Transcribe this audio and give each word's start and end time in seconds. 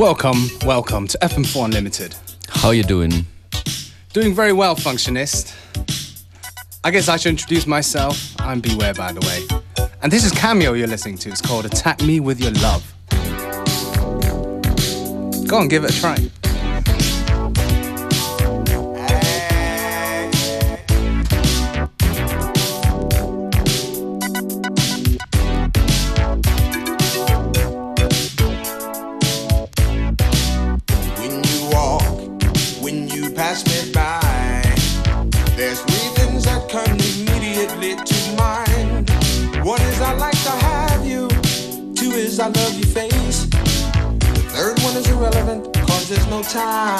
Welcome, 0.00 0.48
welcome 0.64 1.06
to 1.08 1.18
FM4 1.18 1.66
Unlimited. 1.66 2.14
How 2.48 2.70
you 2.70 2.82
doing? 2.82 3.26
Doing 4.14 4.34
very 4.34 4.54
well, 4.54 4.74
functionist. 4.74 5.54
I 6.82 6.90
guess 6.90 7.10
I 7.10 7.18
should 7.18 7.28
introduce 7.28 7.66
myself. 7.66 8.34
I'm 8.40 8.60
Beware, 8.60 8.94
by 8.94 9.12
the 9.12 9.20
way. 9.20 9.90
And 10.00 10.10
this 10.10 10.24
is 10.24 10.32
Cameo 10.32 10.72
you're 10.72 10.88
listening 10.88 11.18
to. 11.18 11.28
It's 11.28 11.42
called 11.42 11.66
Attack 11.66 12.00
Me 12.00 12.18
With 12.18 12.40
Your 12.40 12.52
Love. 12.52 12.94
Go 15.46 15.60
and 15.60 15.68
give 15.68 15.84
it 15.84 15.90
a 15.90 16.00
try. 16.00 16.16
time. 46.50 46.99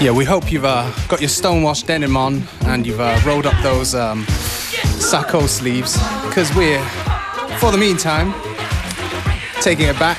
Yeah, 0.00 0.12
we 0.12 0.26
hope 0.26 0.52
you've 0.52 0.66
uh, 0.66 0.92
got 1.08 1.20
your 1.20 1.30
stonewashed 1.30 1.86
denim 1.86 2.14
on 2.14 2.42
and 2.66 2.86
you've 2.86 3.00
uh, 3.00 3.18
rolled 3.24 3.46
up 3.46 3.62
those 3.62 3.94
um, 3.94 4.26
sacco 4.26 5.46
sleeves 5.46 5.96
because 6.26 6.54
we're, 6.54 6.84
for 7.58 7.72
the 7.72 7.78
meantime, 7.78 8.34
taking 9.62 9.88
it 9.88 9.98
back 9.98 10.18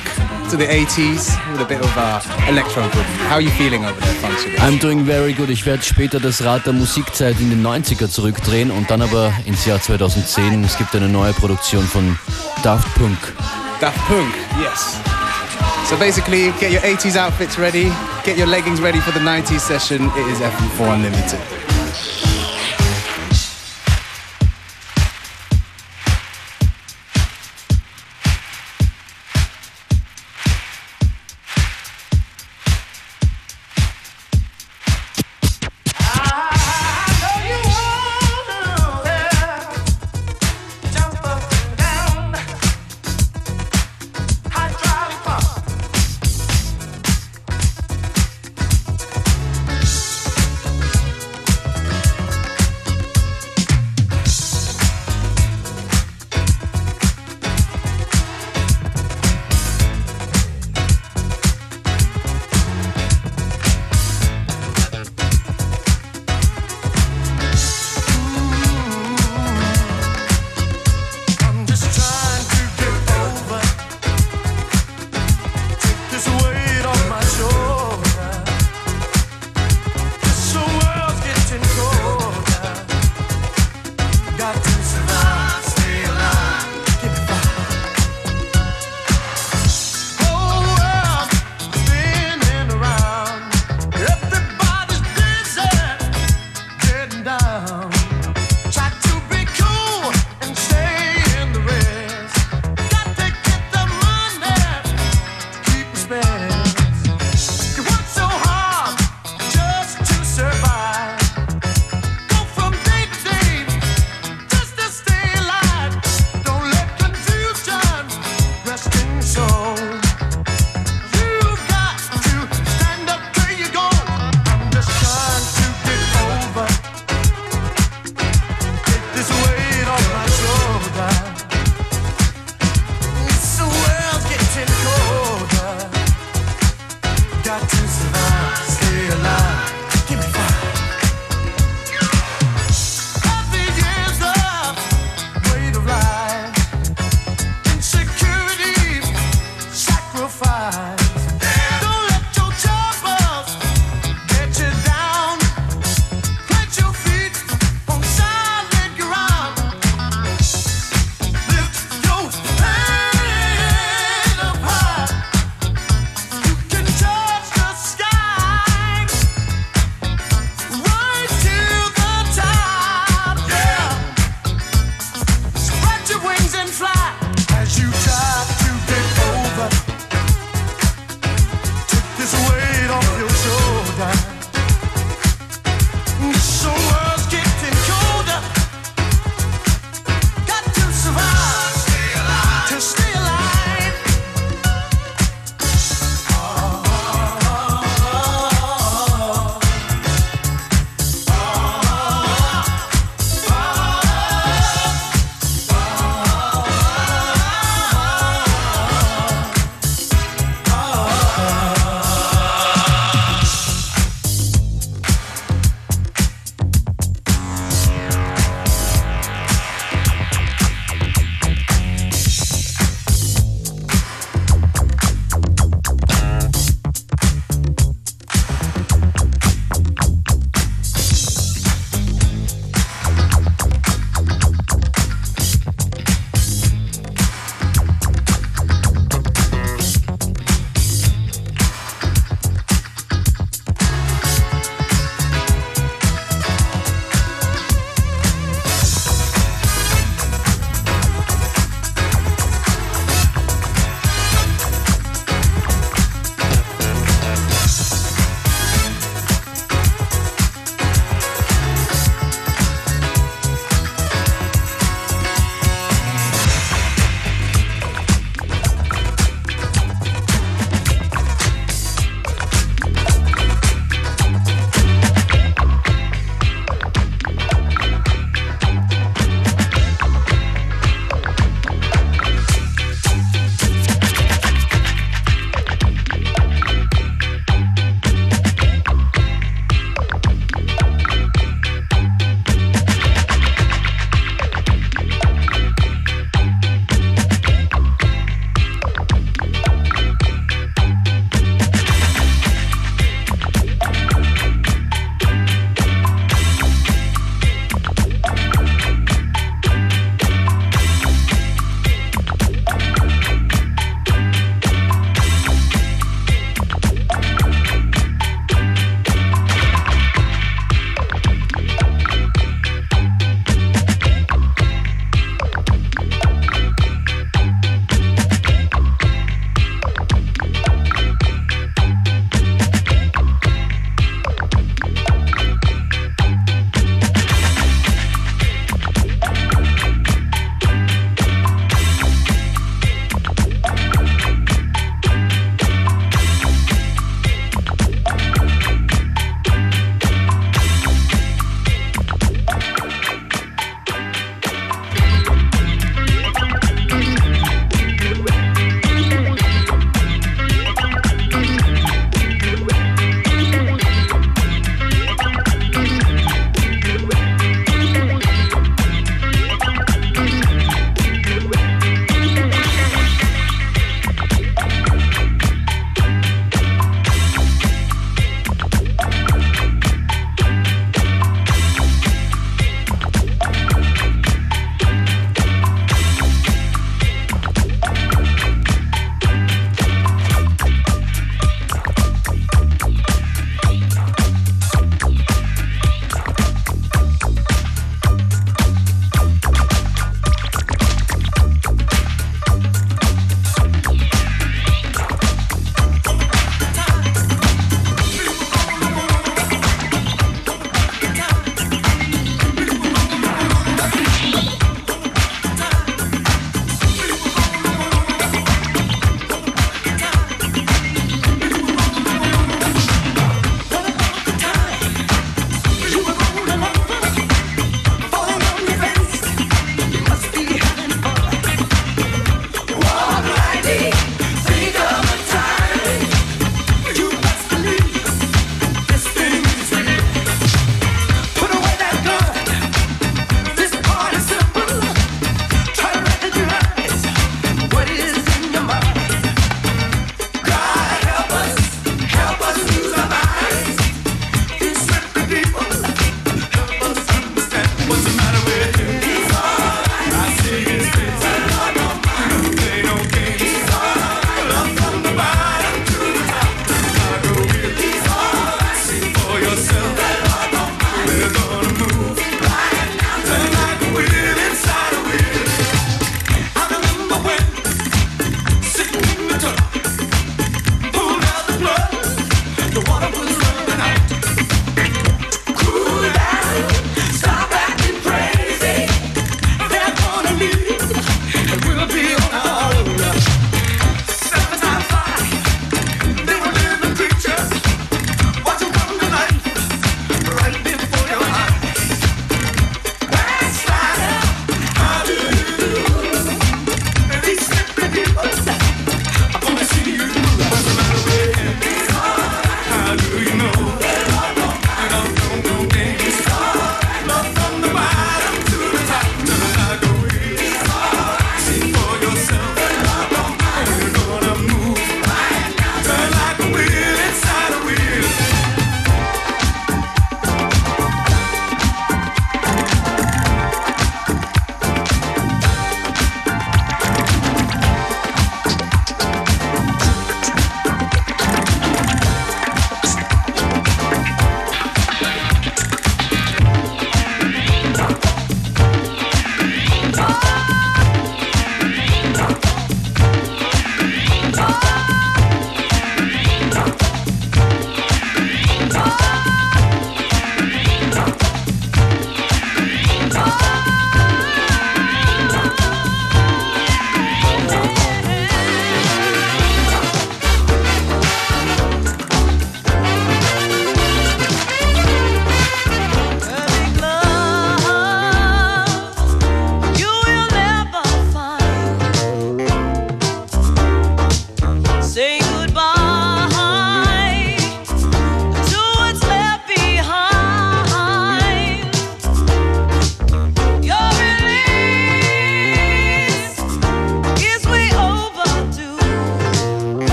to 0.50 0.58
the 0.58 0.66
80s 0.66 1.49
with 1.60 1.66
a 1.66 1.70
bit 1.70 1.84
of 1.84 1.98
uh, 1.98 2.22
electro 2.48 2.84
boogie. 2.84 3.28
How 3.28 3.36
are 3.36 3.42
you 3.42 3.50
feeling 3.52 3.86
over 3.86 4.00
there, 4.00 4.14
Function? 4.16 4.52
I'm 4.60 4.78
doing 4.78 5.06
very 5.06 5.34
good. 5.34 5.50
Ich 5.50 5.66
werde 5.66 5.84
später 5.84 6.20
das 6.20 6.44
Rad 6.44 6.66
der 6.66 6.74
Musikzeit 6.74 7.40
in 7.40 7.50
den 7.50 7.66
90er 7.66 8.10
zurückdrehen 8.10 8.72
und 8.72 8.90
dann 8.90 9.02
aber 9.02 9.34
ins 9.46 9.66
Jahr 9.66 9.82
2010. 9.82 10.64
Es 10.64 10.78
gibt 10.78 10.96
eine 10.96 11.08
neue 11.08 11.34
Produktion 11.34 11.84
von 11.84 12.18
Daft 12.64 12.94
Punk. 12.96 13.18
Daft 13.80 14.00
Punk, 14.08 14.34
yes. 14.62 14.98
So 15.90 15.98
basically, 15.98 16.52
get 16.60 16.72
your 16.72 16.82
80s 16.82 17.18
outfits 17.18 17.58
ready, 17.58 17.92
get 18.24 18.38
your 18.38 18.48
leggings 18.48 18.82
ready 18.82 19.00
for 19.00 19.12
the 19.12 19.20
90s 19.20 19.60
session. 19.60 20.10
It 20.16 20.28
is 20.32 20.40
FM4 20.40 20.94
Unlimited. 20.94 21.59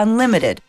Unlimited. 0.00 0.59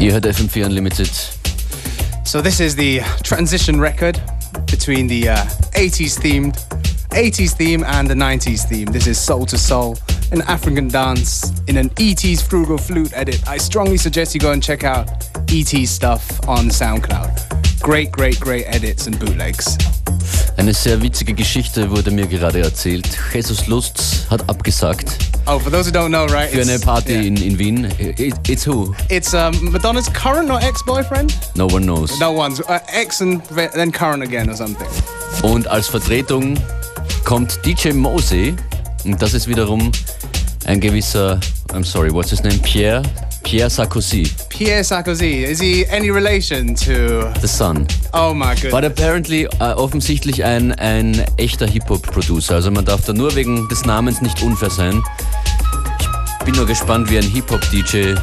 Ihr 0.00 0.14
hört 0.14 0.24
FM4 0.24 0.64
Unlimited. 0.64 1.10
So 2.24 2.40
this 2.40 2.58
is 2.58 2.74
the 2.74 3.02
transition 3.22 3.78
record 3.78 4.18
between 4.66 5.06
the 5.06 5.28
uh, 5.28 5.36
80s 5.74 6.18
themed 6.18 6.56
80s 7.10 7.52
theme 7.54 7.84
and 7.84 8.08
the 8.08 8.14
90s 8.14 8.66
theme. 8.66 8.86
This 8.86 9.06
is 9.06 9.18
Soul 9.20 9.42
II 9.42 9.58
Soul, 9.58 9.98
an 10.32 10.40
African 10.42 10.88
dance 10.88 11.52
in 11.66 11.76
an 11.76 11.90
ET's 11.98 12.40
Frugal 12.40 12.78
Flute 12.78 13.12
edit. 13.14 13.46
I 13.46 13.58
strongly 13.58 13.98
suggest 13.98 14.34
you 14.34 14.40
go 14.40 14.52
and 14.52 14.62
check 14.62 14.84
out 14.84 15.10
ET's 15.52 15.90
stuff 15.90 16.40
on 16.48 16.70
SoundCloud. 16.70 17.82
Great, 17.82 18.10
great, 18.10 18.40
great 18.40 18.64
edits 18.68 19.06
and 19.06 19.18
bootlegs. 19.18 19.76
Eine 20.56 20.72
sehr 20.72 21.02
witzige 21.02 21.34
Geschichte 21.34 21.90
wurde 21.90 22.10
mir 22.10 22.26
gerade 22.26 22.60
erzählt. 22.60 23.06
Jesus 23.34 23.66
Luz 23.66 24.26
hat 24.30 24.48
abgesagt 24.48 25.29
Oh, 25.52 25.58
for 25.58 25.68
those 25.68 25.86
who 25.86 25.90
don't 25.90 26.12
know, 26.12 26.26
right? 26.26 26.48
für 26.48 26.60
eine 26.60 26.74
it's- 26.74 26.84
Party 26.84 27.12
yeah. 27.12 27.22
in, 27.22 27.36
in 27.42 27.58
Wien. 27.58 27.84
It, 27.98 28.48
it's 28.48 28.62
who? 28.64 28.94
It's 29.08 29.34
um, 29.34 29.52
Madonna's 29.72 30.08
current 30.08 30.48
or 30.48 30.60
ex-boyfriend? 30.62 31.34
No 31.56 31.66
one 31.66 31.84
knows. 31.84 32.20
No 32.20 32.30
one's 32.30 32.60
uh, 32.60 32.78
ex 32.86 33.20
and 33.20 33.42
then 33.46 33.90
current 33.90 34.22
again 34.22 34.48
or 34.48 34.54
something. 34.54 34.86
Und 35.42 35.66
als 35.66 35.88
Vertretung 35.88 36.56
kommt 37.24 37.58
DJ 37.66 37.90
Mosey. 37.94 38.54
Und 39.04 39.20
das 39.20 39.34
ist 39.34 39.48
wiederum 39.48 39.90
ein 40.66 40.78
gewisser, 40.78 41.40
I'm 41.72 41.84
sorry, 41.84 42.12
what's 42.14 42.30
his 42.30 42.44
name? 42.44 42.60
Pierre? 42.62 43.02
Pierre 43.42 43.70
Sarkozy, 43.70 44.30
Pierre 44.48 44.84
Sarkozy. 44.84 45.44
Is 45.44 45.60
he 45.60 45.84
any 45.90 46.10
relation 46.10 46.74
to? 46.76 47.32
the 47.40 47.48
son. 47.48 47.86
Oh 48.12 48.32
my 48.34 48.54
But 48.54 48.62
goodness. 48.62 48.84
apparently 48.92 49.44
äh, 49.60 49.72
offensichtlich 49.74 50.44
ein, 50.44 50.72
ein 50.72 51.24
echter 51.36 51.66
Hip-Hop-Producer. 51.66 52.54
Also 52.56 52.70
man 52.70 52.84
darf 52.84 53.04
da 53.06 53.12
nur 53.12 53.34
wegen 53.34 53.68
des 53.68 53.84
Namens 53.84 54.20
nicht 54.22 54.40
unfair 54.42 54.70
sein. 54.70 55.02
Ich 56.38 56.44
bin 56.46 56.54
nur 56.54 56.66
gespannt, 56.66 57.10
wie 57.10 57.18
ein 57.18 57.24
Hip-Hop-DJ 57.24 58.14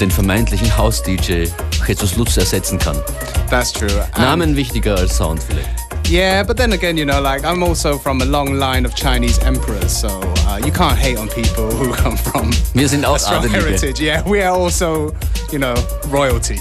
den 0.00 0.10
vermeintlichen 0.10 0.76
House-DJ 0.76 1.46
Jesus 1.86 2.16
Lutz 2.16 2.36
ersetzen 2.36 2.78
kann. 2.78 2.96
That's 3.48 3.72
true. 3.72 3.88
Namen 4.18 4.54
wichtiger 4.56 4.96
als 4.96 5.16
Sound 5.16 5.42
vielleicht. 5.42 5.85
Yeah, 6.08 6.44
but 6.44 6.56
then 6.56 6.72
again, 6.72 6.96
you 6.96 7.04
know, 7.04 7.20
like 7.20 7.44
I'm 7.44 7.64
also 7.64 7.98
from 7.98 8.20
a 8.22 8.24
long 8.24 8.54
line 8.60 8.84
of 8.86 8.94
Chinese 8.94 9.40
emperors, 9.40 9.90
so 9.90 10.08
uh, 10.46 10.60
you 10.64 10.70
can't 10.70 10.96
hate 10.96 11.18
on 11.18 11.28
people 11.28 11.68
who 11.72 11.92
come 12.02 12.16
from 12.16 12.52
Wir 12.74 12.88
sind 12.88 13.04
auch 13.04 13.16
a 13.16 13.18
strong 13.18 13.44
Adelige. 13.44 13.62
heritage. 13.64 14.00
Yeah, 14.00 14.22
we 14.24 14.40
are 14.40 14.56
also, 14.56 15.12
you 15.50 15.58
know, 15.58 15.74
royalty. 16.10 16.60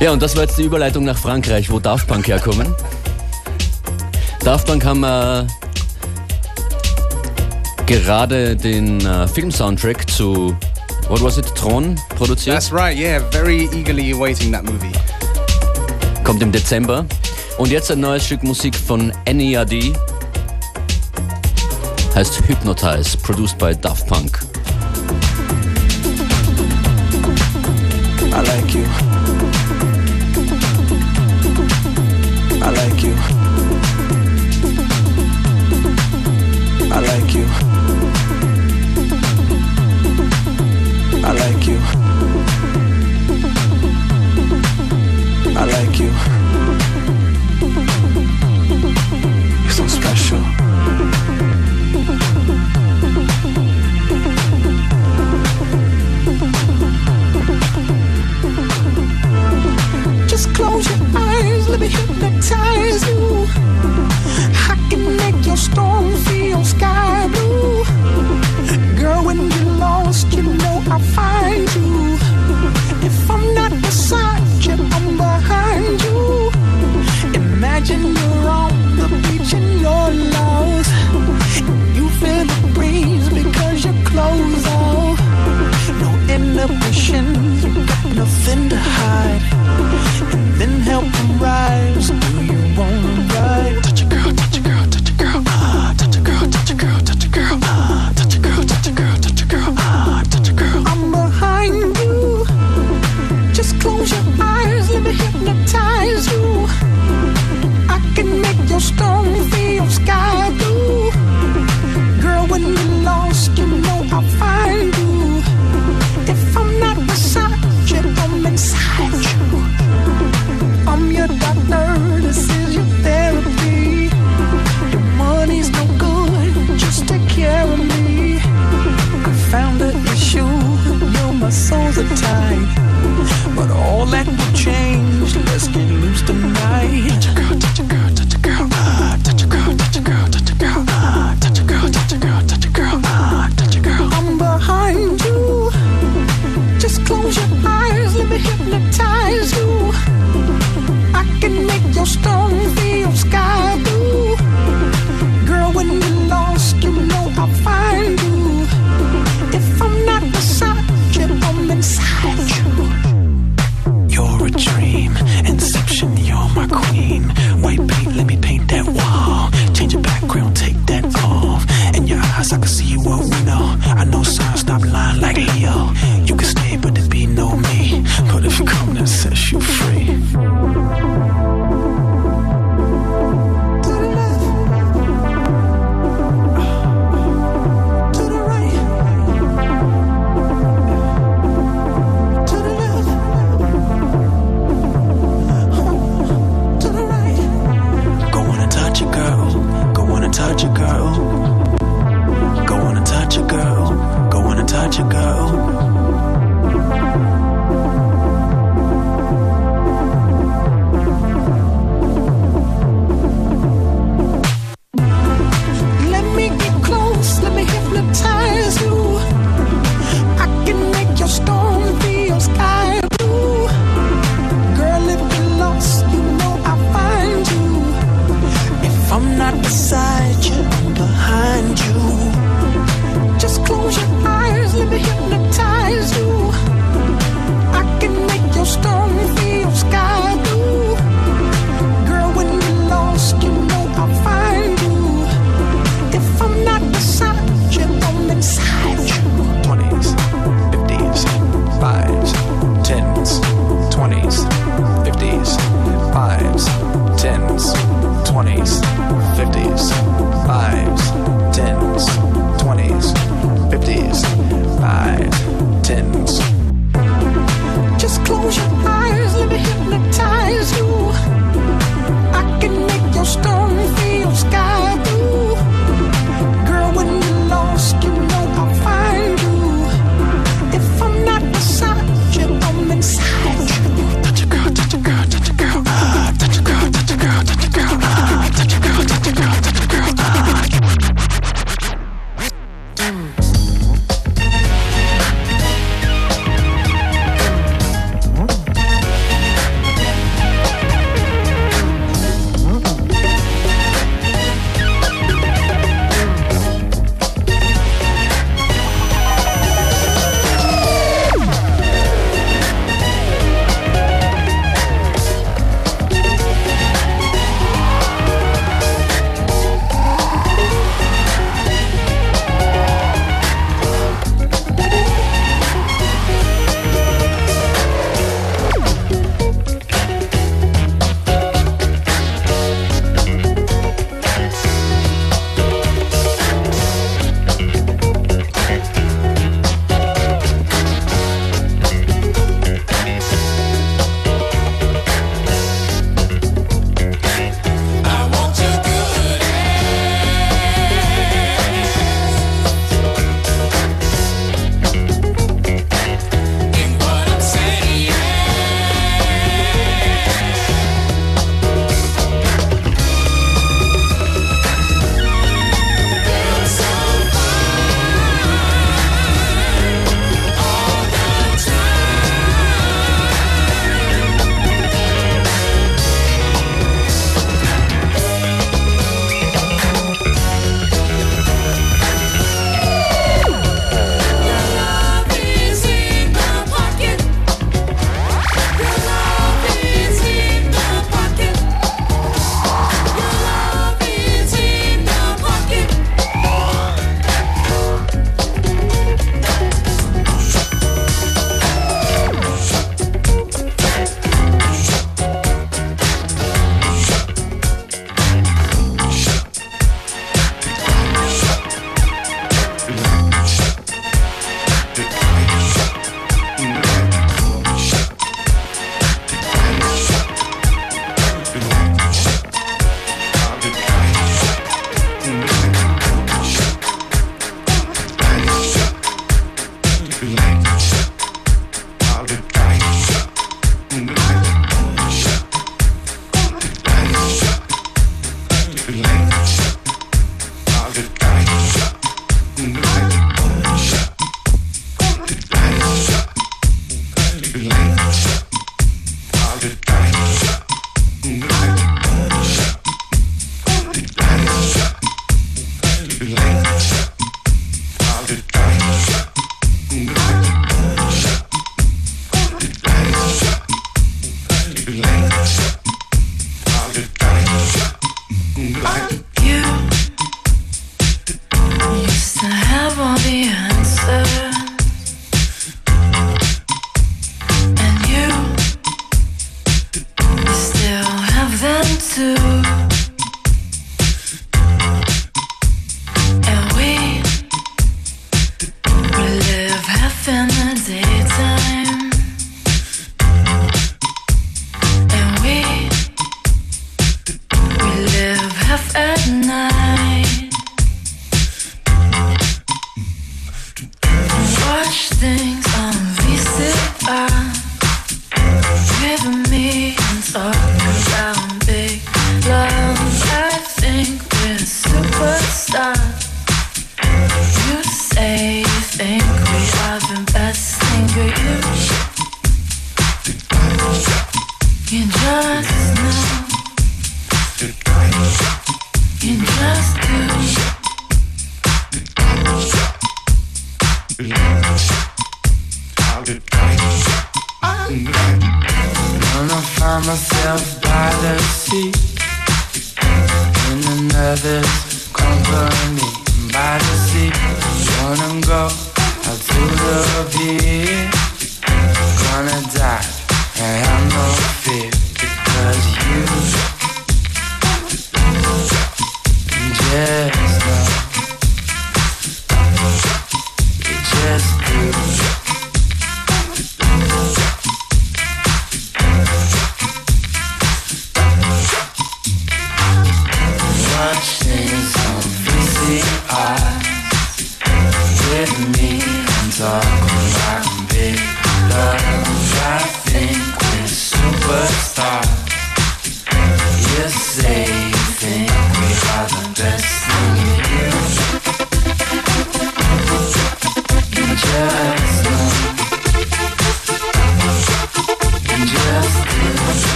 Ja, 0.00 0.10
und 0.10 0.20
das 0.20 0.34
war 0.34 0.42
jetzt 0.42 0.58
die 0.58 0.64
Überleitung 0.64 1.04
nach 1.04 1.16
Frankreich. 1.16 1.70
Wo 1.70 1.78
Daft 1.78 2.08
Punk 2.08 2.26
herkommen? 2.26 2.74
Daft 4.40 4.66
Punk 4.66 4.84
haben 4.84 5.04
äh, 5.04 5.46
gerade 7.86 8.56
den 8.56 9.06
äh, 9.06 9.28
Film-Soundtrack 9.28 10.10
zu 10.10 10.56
What 11.08 11.22
was 11.22 11.38
it? 11.38 11.46
Tron 11.54 11.94
produziert? 12.16 12.56
That's 12.56 12.72
right, 12.72 12.96
yeah, 12.98 13.20
very 13.30 13.68
eagerly 13.72 14.10
awaiting 14.12 14.50
that 14.52 14.64
movie. 14.64 14.93
Kommt 16.24 16.42
im 16.42 16.50
Dezember. 16.50 17.04
Und 17.58 17.70
jetzt 17.70 17.90
ein 17.90 18.00
neues 18.00 18.24
Stück 18.24 18.42
Musik 18.42 18.74
von 18.74 19.12
NERD. 19.30 19.94
Heißt 22.14 22.48
Hypnotize, 22.48 23.16
produced 23.18 23.58
by 23.58 23.76
Daft 23.76 24.06
Punk. 24.06 24.40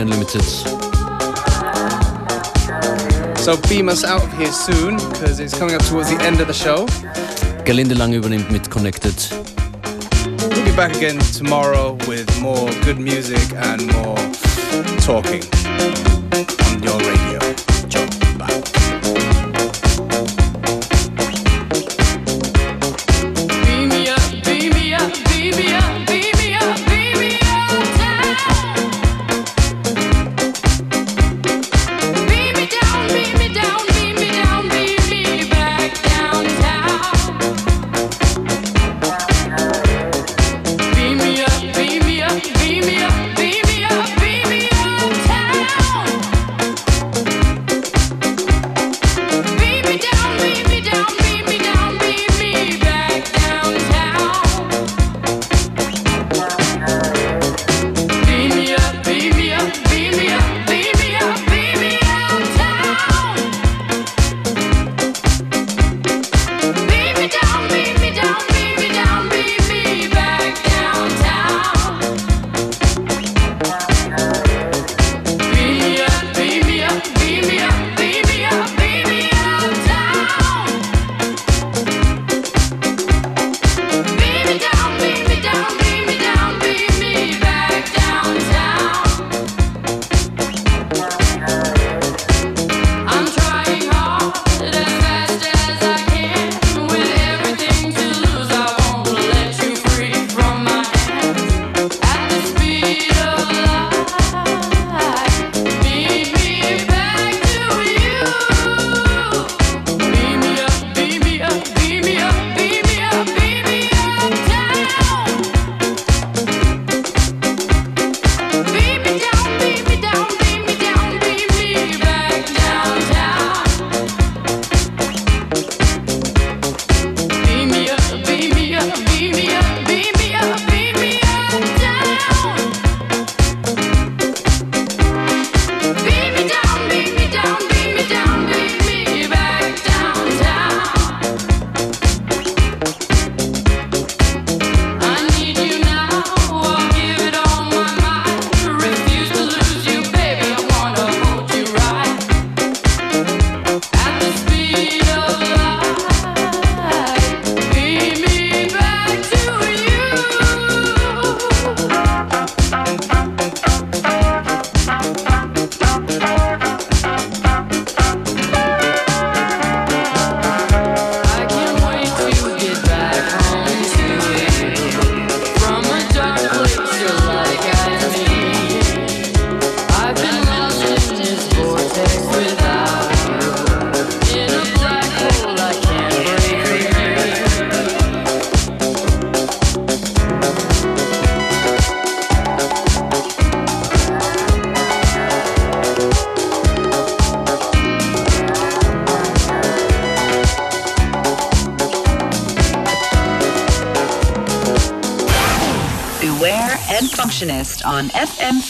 Unlimited. 0.00 0.42
So 3.38 3.56
beam 3.68 3.88
us 3.88 4.04
out 4.04 4.22
of 4.22 4.32
here 4.38 4.52
soon, 4.52 4.96
because 4.96 5.40
it's 5.40 5.56
coming 5.58 5.74
up 5.74 5.84
towards 5.86 6.08
the 6.08 6.22
end 6.22 6.40
of 6.40 6.46
the 6.46 6.54
show. 6.54 6.86
Gerlinde 7.64 7.94
Lang 7.94 8.12
übernimmt 8.12 8.50
mit 8.50 8.70
Connected. 8.70 9.14
We'll 10.24 10.64
be 10.64 10.76
back 10.76 10.96
again 10.96 11.18
tomorrow 11.36 11.96
with 12.06 12.28
more 12.40 12.70
good 12.84 12.98
music 12.98 13.52
and 13.56 13.86
more 13.92 14.16
talking. 15.00 15.42